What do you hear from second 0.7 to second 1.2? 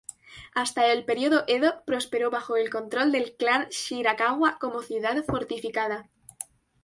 el